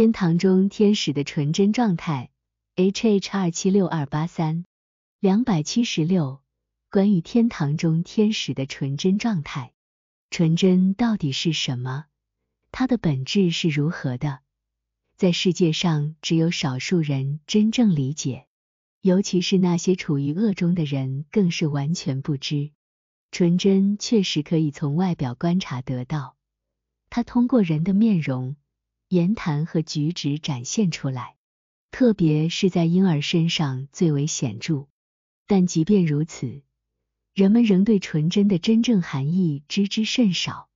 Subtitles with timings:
[0.00, 2.30] 天堂中天使的纯真状态
[2.74, 4.64] ，H H 二七六二八三
[5.18, 6.40] 两百七十六。
[6.90, 9.74] 关于天堂中天使的纯真状态，
[10.30, 12.06] 纯真到底是什么？
[12.72, 14.40] 它的本质是如何的？
[15.18, 18.46] 在世界上，只有少数人真正理解，
[19.02, 22.70] 尤其是那些处于恶中的人，更是完全不知。
[23.32, 26.38] 纯真确实可以从外表观察得到，
[27.10, 28.56] 它通过人的面容。
[29.10, 31.34] 言谈和举止展现出来，
[31.90, 34.86] 特别是在婴儿身上最为显著。
[35.48, 36.62] 但即便如此，
[37.34, 40.68] 人们仍对纯真的真正含义知之甚少，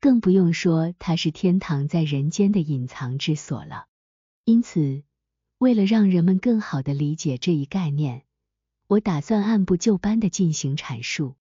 [0.00, 3.86] 更不用说它是天堂在人间的隐藏之所了。
[4.44, 5.02] 因此，
[5.56, 8.24] 为了让人们更好的理解这一概念，
[8.86, 11.36] 我打算按部就班的进行阐述，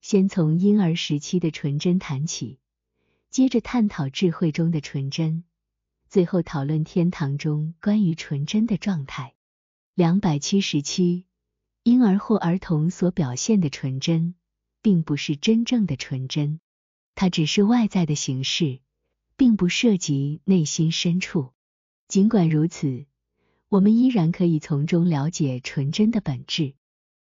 [0.00, 2.58] 先从婴儿时期的纯真谈起，
[3.30, 5.44] 接着探讨智慧中的纯真。
[6.08, 9.34] 最后讨论天堂中关于纯真的状态。
[9.94, 11.26] 两百七十七，
[11.82, 14.34] 婴儿或儿童所表现的纯真，
[14.80, 16.60] 并不是真正的纯真，
[17.14, 18.80] 它只是外在的形式，
[19.36, 21.52] 并不涉及内心深处。
[22.06, 23.04] 尽管如此，
[23.68, 26.74] 我们依然可以从中了解纯真的本质。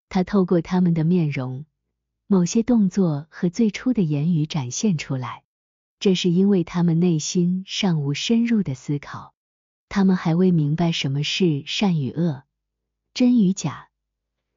[0.08, 1.66] 它透过他们的面容、
[2.26, 5.44] 某些动作和最初的言语展现出来。
[6.02, 9.34] 这是因为他们内心尚无深入的思考，
[9.88, 12.42] 他们还未明白什么是善与恶、
[13.14, 13.88] 真与假，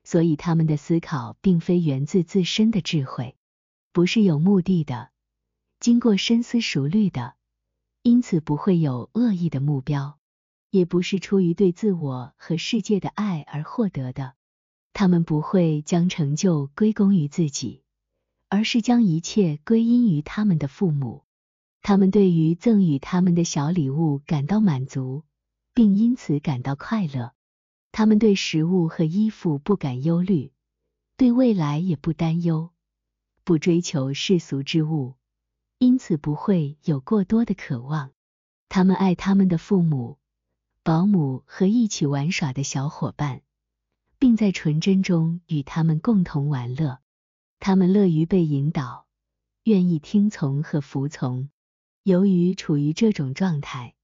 [0.04, 3.36] 所以他们的思考并非源自自身的智慧，
[3.94, 5.12] 不是有目的的，
[5.80, 7.36] 经过深思熟虑的，
[8.02, 10.18] 因此不会有恶意的目标，
[10.72, 14.34] 也不是出于对自我和世界的爱而获得的。
[14.94, 17.84] 他们不会将成就归功于自己，
[18.50, 21.24] 而是将一切归因于他们的父母。
[21.88, 25.24] 他们对于赠予他们的小礼物感到满足，
[25.72, 27.34] 并因此感到快乐。
[27.92, 30.52] 他们对食物和衣服不感忧虑，
[31.16, 32.72] 对未来也不担忧，
[33.44, 35.14] 不追求世俗之物，
[35.78, 38.10] 因此不会有过多的渴望。
[38.68, 40.18] 他们爱他们的父母、
[40.82, 43.44] 保姆和一起玩耍的小伙伴，
[44.18, 46.98] 并在纯真中与他们共同玩乐。
[47.60, 49.06] 他们乐于被引导，
[49.62, 51.50] 愿意听从和服从。
[52.06, 53.96] 由于处于这种状态，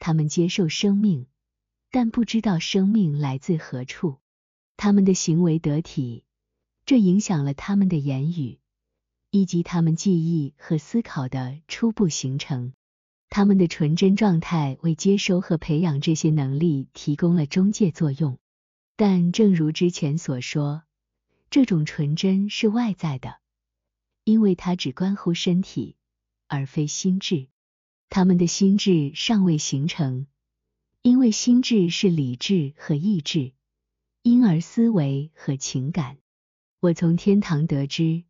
[0.00, 1.28] 他们接受生命，
[1.92, 4.18] 但不知道生命来自何处。
[4.76, 6.24] 他们的行为得体，
[6.86, 8.58] 这影响了他们的言语，
[9.30, 12.72] 以及他们记忆和思考的初步形成。
[13.28, 18.40] 他们的纯真状态为接收和培养这些能力提供了中介作用。
[18.96, 20.82] 但正如之前所说，
[21.48, 23.36] 这种纯真是外在的，
[24.24, 25.94] 因为它只关乎身体。
[26.48, 27.48] 而非心智，
[28.08, 30.26] 他们的心智尚未形成，
[31.02, 33.52] 因为心智是理智和意志，
[34.22, 36.18] 婴儿思维和情感。
[36.80, 38.24] 我从天堂得知，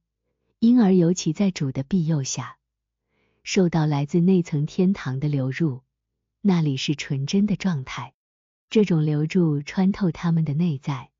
[0.58, 2.58] 婴儿尤其在主的庇佑下，
[3.42, 5.82] 受到来自内层天堂的流入，
[6.40, 8.14] 那里是纯真的状态。
[8.68, 11.10] 这种流入穿透他们的内在，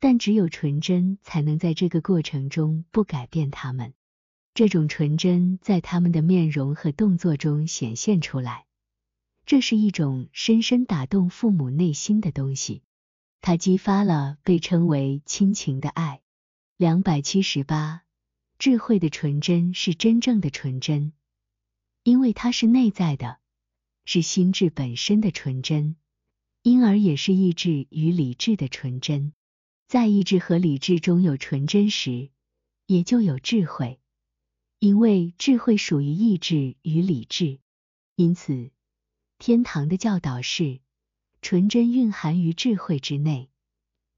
[0.00, 3.94] 但只有纯真才能在这个过程中不改变他们。
[4.54, 8.66] 这种纯真在他们的面容和动作中显现出来，
[9.46, 12.82] 这是一种深深打动父母内心的东西，
[13.40, 16.20] 它激发了被称为亲情的爱。
[16.76, 18.02] 两百七十八，
[18.56, 21.12] 智慧的纯真是真正的纯真，
[22.04, 23.38] 因为它是内在的，
[24.04, 25.96] 是心智本身的纯真，
[26.62, 29.32] 因而也是意志与理智的纯真。
[29.88, 32.30] 在意志和理智中有纯真时，
[32.86, 33.98] 也就有智慧。
[34.78, 37.58] 因为智慧属于意志与理智，
[38.16, 38.70] 因此
[39.38, 40.80] 天堂的教导是
[41.40, 43.50] 纯真蕴含于智慧之内。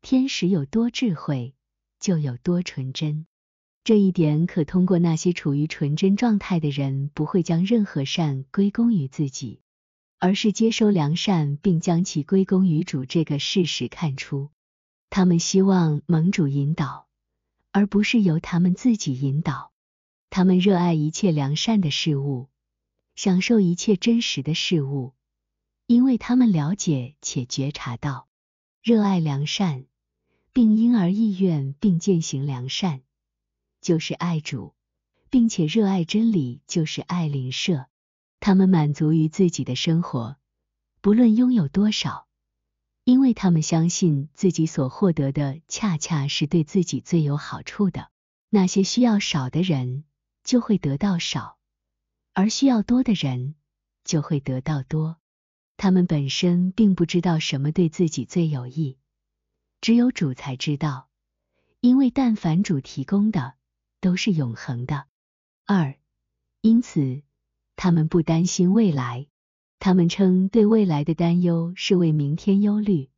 [0.03, 1.55] 天使有多智慧，
[1.99, 3.27] 就有多纯真。
[3.85, 9.61] 这一点可通过那些处于纯真状态的人不会将任何善归功于自己，
[10.19, 14.51] 而是接收良善并将其归功于主这个事实看出。
[15.11, 17.07] 他们希望盟主引导，
[17.71, 19.73] 而不是由他们自己引导。
[20.29, 22.49] 他们热爱一切良善的事物，
[23.15, 25.15] 享受一切真实的事物，
[25.87, 28.29] 因为他们了解且觉察到，
[28.83, 29.87] 热爱良善，
[30.53, 33.01] 并因而意愿并践行良善，
[33.81, 34.75] 就是爱主，
[35.31, 37.87] 并且热爱真理，就是爱邻舍。
[38.39, 40.37] 他们满足于自己的生活，
[41.01, 42.27] 不论拥有多少，
[43.05, 48.11] 因为他们相信自己所获得的恰恰是对自己最有好处的。
[48.51, 50.05] 那些需要少的人。
[50.47, 51.59] 就会得到少，
[52.33, 53.57] 而需要多的人
[54.05, 55.19] 就会得到多。
[55.77, 58.97] 他们本身并不知道什么对自己最有益，
[59.81, 61.09] 只有主才知道，
[61.81, 63.55] 因为但凡主提供的
[64.01, 65.07] 都是永恒的。
[65.67, 65.99] 二，
[66.61, 67.23] 因此
[67.75, 69.27] 他们不担心未来，
[69.81, 73.11] 他们称对未来的担忧是为明天忧虑。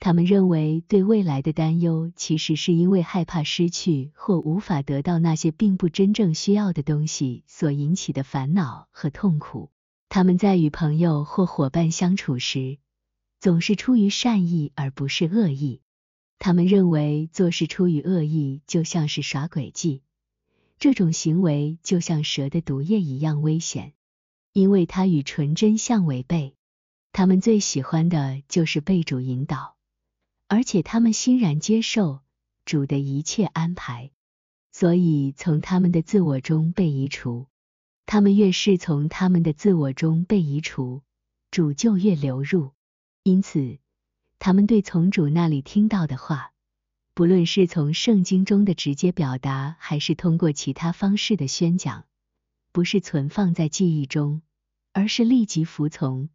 [0.00, 9.70] 他们认为对未来的担忧其实是因为害怕失去或无法得到那些并不真正需要的东西所引起的烦恼和痛苦。
[10.08, 12.78] 他们在与朋友或伙伴相处时，
[13.40, 15.82] 总是出于善意而不是恶意。
[16.38, 20.02] 他们认为做事出于恶意就像是耍诡计，
[20.78, 23.94] 这种行为就像蛇的毒液一样危险，
[24.52, 26.54] 因为它与纯真相违背。
[27.12, 29.74] 他们最喜欢的就是被主引导，
[30.48, 32.20] 而且他们欣然接受
[32.64, 34.10] 主的一切安排，
[34.72, 37.46] 所以从他们的自我中被移除。
[38.06, 41.02] 他们越是从他们的自我中被移除，
[41.50, 42.72] 主就越流入。
[43.22, 43.78] 因此，
[44.38, 46.54] 他们对从主那里听到的话，
[47.12, 52.06] 不论是从圣经中的直接表达，还是通过其他方式的宣讲，
[52.72, 54.40] 不是存放在记忆中，
[54.94, 56.30] 而是立即服从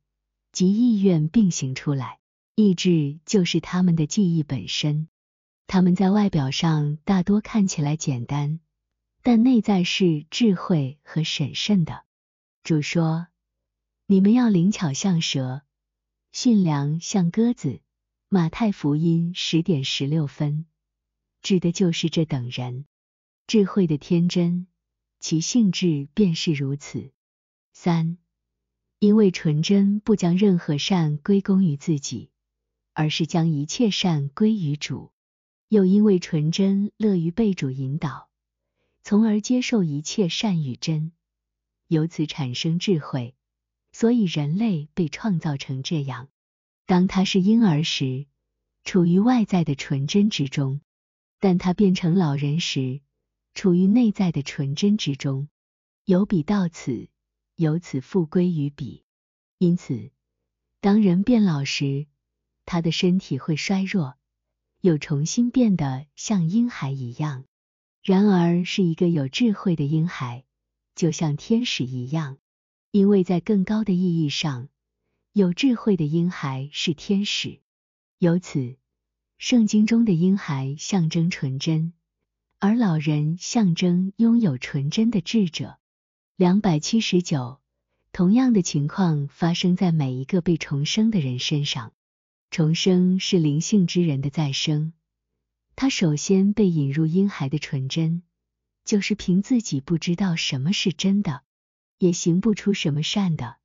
[0.51, 2.19] 及意愿并行出来。
[2.55, 5.07] 意志就是他们的记忆本身。
[5.67, 8.59] 他们在外表上大多看起来简单。
[9.25, 12.03] 但内在是智慧和审慎的。
[12.61, 13.27] 主说
[14.05, 15.61] ：“你们要灵巧像蛇，
[16.33, 17.79] 驯良像鸽子。”
[18.27, 20.65] 马太福音十点十六分，
[21.41, 22.83] 指的就是这等人。
[23.47, 24.67] 智慧的天真，
[25.21, 27.11] 其性质便是如此。
[27.71, 28.17] 三，
[28.99, 32.31] 因为纯真不将任何善归功于自己，
[32.93, 35.11] 而是将一切善归于主；
[35.67, 38.29] 又因为纯真乐于被主引导。
[39.03, 41.11] 从而接受一切善与真，
[41.87, 43.35] 由此产生智慧。
[43.91, 46.29] 所以人类被创造成这样：
[46.85, 48.25] 当他是婴儿时，
[48.83, 50.79] 处于外在的纯真之中；
[51.39, 53.01] 但他变成老人时，
[53.53, 55.47] 处于内在的纯真之中。
[56.05, 57.07] 由彼到此，
[57.55, 59.03] 由此复归于彼。
[59.57, 60.11] 因此，
[60.79, 62.07] 当人变老时，
[62.65, 64.15] 他的身体会衰弱，
[64.81, 67.45] 又重新变得像婴孩一样。
[68.01, 70.43] 然而，是一个有智慧的婴孩，
[70.95, 72.37] 就像天使一样，
[72.91, 74.67] 因为在更高的意义上，
[75.31, 77.61] 有智慧的婴孩是天使。
[78.17, 78.75] 由此，
[79.37, 81.93] 圣经中的婴孩象征纯真，
[82.59, 85.77] 而老人象征拥有纯真的智者。
[86.35, 87.59] 两百七十九，
[88.11, 91.93] 同样的情况发生在每一个被重生的人身上。
[92.53, 94.93] 重生是灵性之人的再生。
[95.75, 98.21] 他首先被引入婴孩的纯真，
[98.85, 101.41] 就是凭自己不知道什么是真的，
[101.97, 103.55] 也行不出什么善的，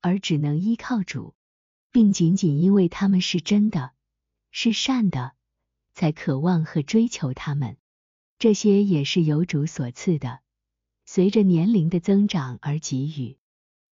[0.00, 1.34] 而只能依靠主，
[1.90, 3.90] 并仅仅因为他们是真的，
[4.52, 5.32] 是善的，
[5.92, 7.76] 才渴望和追求他们。
[8.38, 10.38] 这些也是由主所赐的，
[11.06, 13.36] 随着年龄的增长而给予。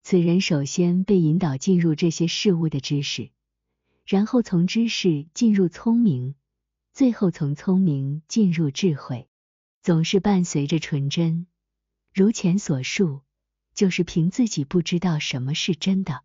[0.05, 3.33] 此人首先被引导进入这些事物的知识，
[4.07, 6.35] 然后从知识进入聪明。
[6.95, 9.29] 最后从聪明进入智慧，
[9.83, 11.47] 总是伴随着纯真。
[12.15, 13.21] 如前所述，
[13.75, 16.23] 就是凭自己不知道什么是真的，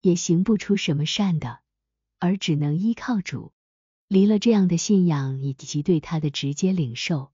[0.00, 1.60] 也行不出什么善的，
[2.18, 3.52] 而只能依靠主。
[4.08, 7.32] 离了这样的信仰以及对他的直接领受，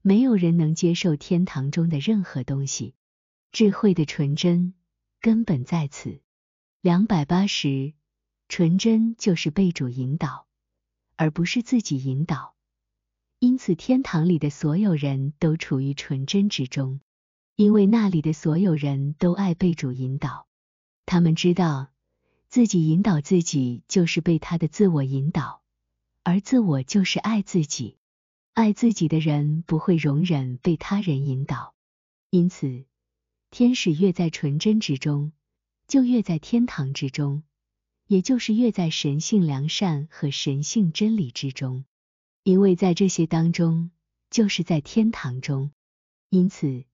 [0.00, 2.94] 没有人能接受天堂中的任何东西。
[3.52, 4.72] 智慧的纯真
[5.20, 6.20] 根本在此。
[6.80, 7.92] 两百八十，
[8.48, 10.46] 纯真就是被主引导。
[11.20, 12.54] 而不是自己引导，
[13.40, 17.00] 因此天堂里的所有人都处于纯真之中，
[17.56, 20.46] 因为那里的所有人都爱被主引导。
[21.06, 21.88] 他们知道
[22.48, 25.60] 自己引导自己就是被他的自我引导，
[26.22, 27.96] 而自我就是爱自己。
[28.54, 31.74] 爱自己的人不会容忍被他人引导，
[32.30, 32.84] 因此
[33.50, 35.32] 天使越在纯真之中，
[35.88, 37.42] 就越在天堂之中。
[38.08, 41.84] 也就是越在神性良善和神性真理之中，
[42.42, 43.90] 因为在这些当中，
[44.30, 45.72] 就是在天堂中。
[46.30, 46.84] 因此，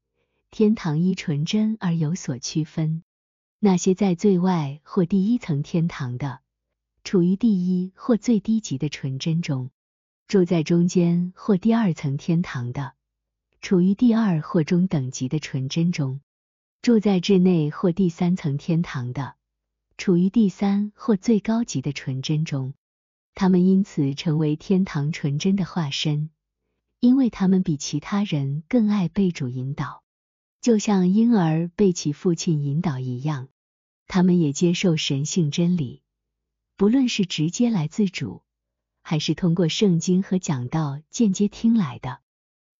[0.50, 3.04] 天堂依纯真而有所区分。
[3.60, 6.40] 那些在最外或第一层天堂的，
[7.04, 9.68] 处于第一或最低级的纯真中；
[10.26, 12.94] 住在中间或第二层天堂的，
[13.60, 16.18] 处于第二或中等级的纯真中；
[16.82, 19.36] 住在至内或第三层天堂的。
[19.96, 22.74] 处于第三或最高级的纯真中，
[23.34, 26.30] 他们因此成为天堂纯真的化身，
[27.00, 30.02] 因为他们比其他人更爱被主引导，
[30.60, 33.48] 就像婴儿被其父亲引导一样。
[34.06, 36.02] 他们也接受神性真理，
[36.76, 38.42] 不论是直接来自主，
[39.02, 42.20] 还是通过圣经和讲道间接听来的，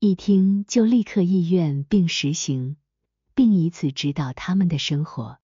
[0.00, 2.76] 一听就立刻意愿并实行，
[3.34, 5.38] 并以此指导他们的生活。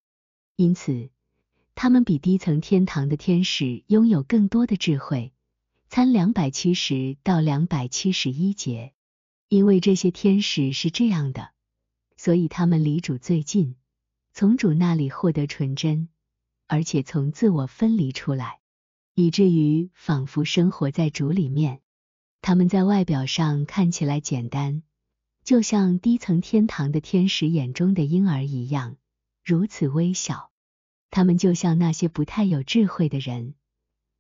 [0.56, 1.08] 因此，
[1.82, 5.32] 他们比低层天堂的天使拥有更多的智慧。
[5.88, 8.92] 参两百七十到两百七十一节。
[9.49, 11.52] 因为这些天使是这样的，
[12.18, 13.76] 所以他们离主最近，
[14.34, 16.10] 从主那里获得纯真，
[16.66, 18.58] 而且从自我分离出来，
[19.14, 21.80] 以至于仿佛生活在主里面。
[22.42, 24.82] 他们在外表上看起来简单，
[25.44, 28.99] 就像低层天堂的天使眼中的婴儿一样，
[29.42, 30.50] 如此微小。
[31.10, 33.54] 他们就像那些不太有智慧的人，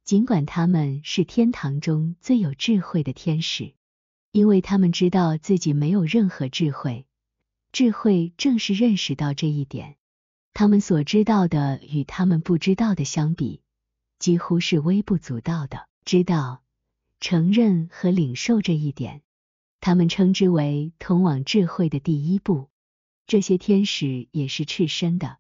[0.04, 3.74] 尽管他们是天堂中最有智慧的天使。
[4.32, 7.04] 因为他们知道自己没有任何智慧，
[7.72, 9.96] 智慧正是认识到这一点。
[10.54, 13.60] 他们所知道的与他们不知道的相比，
[14.20, 15.88] 几乎是微不足道的。
[16.04, 16.62] 知道、
[17.18, 19.22] 承认和领受这一点，
[19.80, 22.68] 他们称之为通往智慧的第一步。
[23.26, 25.38] 这些天使也是赤身的，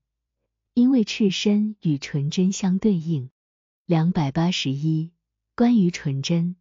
[0.80, 3.28] 因为赤身与纯真相对应。
[3.84, 5.10] 两百八十一，
[5.54, 6.56] 关于纯真。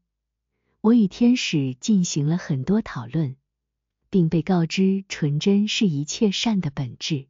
[0.81, 3.37] 我与天使进行了很多讨论，
[4.09, 7.27] 并被告知纯真是一切善的本质。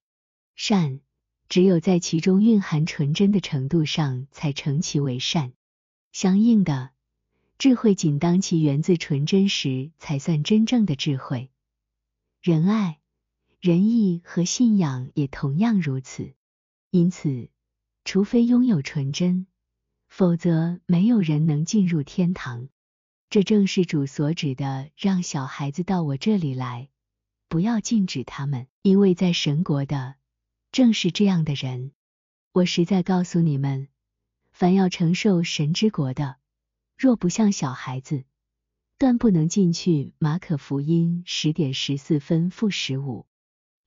[0.56, 1.00] 善
[1.48, 5.54] 只有在其中蕴含纯真的程度上，才成其为善。
[6.12, 6.90] 相应的，
[7.60, 11.52] 智慧仅当其源自纯真时，才算真正的智慧。
[12.42, 12.98] 仁爱、
[13.60, 16.34] 仁义和信仰也同样如此。
[16.92, 17.50] 因此，
[18.04, 19.46] 除非拥有纯真，
[20.08, 22.70] 否则没有人能进入天堂。
[23.30, 26.90] 这正是主所指的，让小孩子到我这里来，
[27.48, 30.16] 不要禁止他们，因为在神国的
[30.72, 31.92] 正是这样的人。
[32.54, 33.88] 我实在告诉你们，
[34.52, 36.38] 凡要承受神之国的，
[36.98, 38.24] 若不像小孩子，
[38.98, 40.16] 断不能进去。
[40.18, 43.28] 马可福音十点十四分负十五，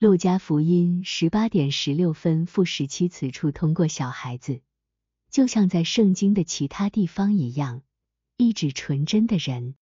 [0.03, 3.09] 路加福音十八点十六分负十七。
[3.09, 4.61] 此处通过小孩子，
[5.31, 7.83] 就像在圣经的其他地方一样。
[8.37, 9.77] 一指纯真的人，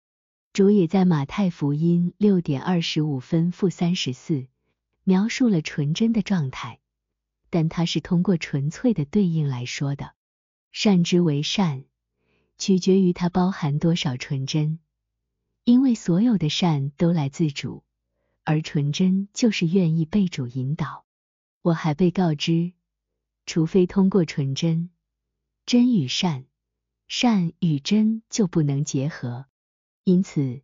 [0.51, 4.47] 主也在马太福音六点二十五分负三十四
[5.05, 6.81] 描述了纯真的状态，
[7.49, 10.15] 但他是通过纯粹的对应来说的。
[10.73, 11.85] 善之为善，
[12.57, 14.79] 取决于它包含多少纯真，
[15.63, 17.85] 因为所有的善都来自主，
[18.49, 21.05] 而纯真就是愿意被主引导。
[21.61, 22.73] 我还被告知，
[23.45, 24.89] 除非通过纯真，
[25.67, 26.45] 真与善。
[27.07, 29.45] 善与真就不能结合，
[30.03, 30.63] 因此，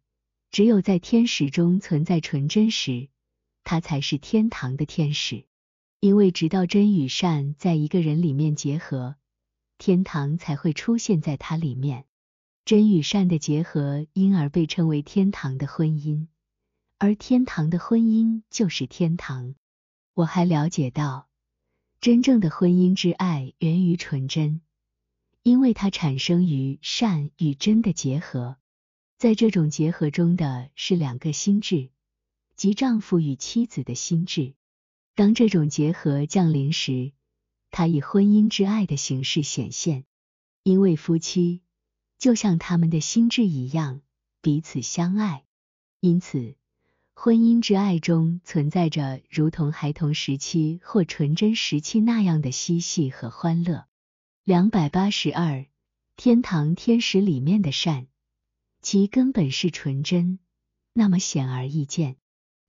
[0.49, 3.09] 只有在天使中存在纯真时，
[3.63, 5.45] 他才是天堂的天使。
[5.99, 9.15] 因为直到真与善在一个人里面结合，
[9.77, 12.05] 天堂才会出现在他里面。
[12.65, 16.25] 真与善的结合，因而被称为天堂的婚姻，
[17.05, 19.53] 而天堂的婚姻就是天堂。
[20.15, 21.29] 我还了解到，
[22.01, 24.61] 真正的婚姻之爱源于纯真。
[25.43, 28.57] 因为它产生于善与真的结合，
[29.19, 31.91] 在这种结合中的是两个心智，
[32.55, 34.55] 即丈夫与妻子的心智。
[35.13, 37.11] 当这种结合降临时，
[37.69, 40.05] 它以婚姻之爱的形式显现。
[40.63, 41.61] 因为夫妻
[42.17, 44.01] 就像他们的心智一样，
[44.41, 45.45] 彼此相爱，
[45.99, 46.55] 因此
[47.17, 53.85] 婚姻之爱中存在着如同孩童时期或纯真时期那样的嬉戏和欢乐。
[54.43, 55.65] 两百八十二，
[56.17, 58.07] 天堂天使里面的善，
[58.81, 60.39] 其根本是纯真。
[60.93, 62.17] 那么显而易见，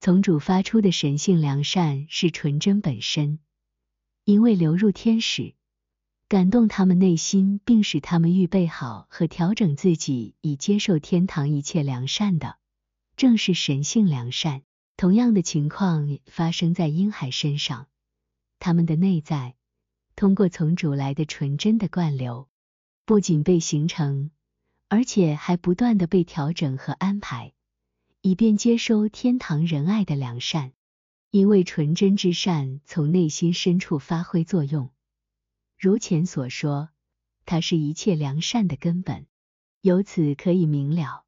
[0.01, 3.41] 从主发出的神性良善是纯真本身，
[4.25, 5.55] 因为流入天使，
[6.29, 12.57] 感动他们内心，并使他们预备好和调整自己，以接受天堂一切良善的，
[13.17, 14.63] 正是神性良善。
[14.97, 17.89] 同样的情况发生在婴孩身上，
[18.59, 19.55] 他们的内在。
[20.15, 22.49] 通过从主来的纯真的灌流，
[23.05, 24.31] 不仅被形成，
[24.89, 27.53] 而且还不断的被调整和安排，
[28.23, 30.73] 以便接收天堂仁爱的良善。
[31.31, 34.91] 因为纯真之善从内心深处发挥作用，
[35.79, 36.89] 如前所说，
[37.45, 39.27] 它是一切良善的根本。
[39.83, 41.26] 由此可以明了，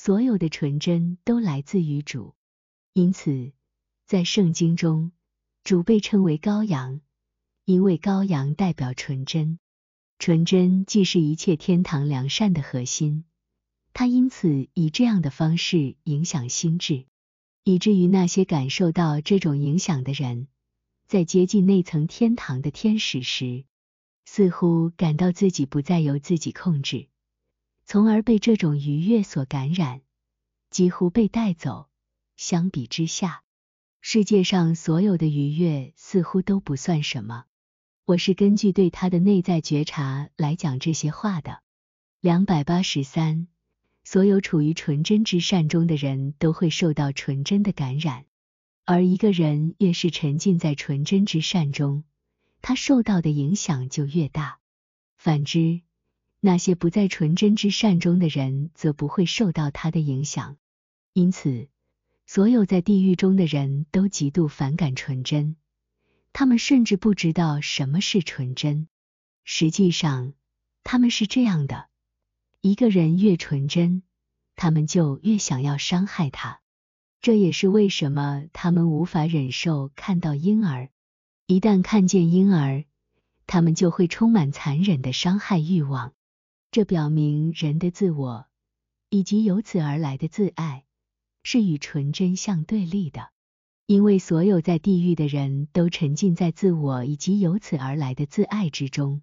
[0.00, 2.36] 所有的纯真都来自于主。
[2.92, 3.50] 因此，
[4.06, 5.10] 在圣经中，
[5.64, 7.00] 主被称为羔羊。
[7.64, 9.58] 因为羔羊代表纯真，
[10.20, 13.24] 纯真既是一切天堂良善的核心，
[13.92, 17.06] 它因此以这样的方式影响心智，
[17.64, 20.46] 以至于那些感受到这种影响的人，
[21.08, 23.64] 在接近那层天堂的天使时，
[24.26, 27.08] 似乎感到自己不再由自己控制，
[27.90, 30.02] 从而被这种愉悦所感染，
[30.68, 31.88] 几乎被带走。
[32.36, 33.42] 相比之下，
[34.02, 37.46] 世界上所有的愉悦似乎都不算什么。
[38.04, 41.62] 我是根据对他的内在觉察来讲这些话的。
[42.20, 43.48] 两百八十三，
[44.04, 48.26] 所有处于纯真之善中的人都会受到纯真的感染，
[48.84, 52.04] 而一个人越是沉浸在纯真之善中，
[52.60, 54.58] 他受到的影响就越大。
[55.16, 55.80] 反之，
[56.40, 60.56] 那些不在纯真之善中的人则不会受到他的影响。
[61.12, 61.68] 因此，
[62.26, 65.56] 所有在地狱中的人都极度反感纯真。
[66.32, 68.86] 他们甚至不知道什么是纯真。
[69.44, 70.34] 实际上，
[70.84, 71.86] 他们是这样的：
[72.60, 74.02] 一个人越纯真，
[74.54, 76.60] 他们就越想要伤害他。
[77.20, 80.88] 这也是为什么他们无法忍受看到婴儿。
[81.46, 82.84] 一旦看见婴儿，
[83.46, 86.12] 他们就会充满残忍的伤害欲望。
[86.70, 88.46] 这表明人的自我
[89.08, 90.84] 以及由此而来的自爱
[91.42, 93.30] 是与纯真相对立的。
[93.86, 99.22] 因为所有在地狱的人都沉浸在自我以及由此而来的自爱之中，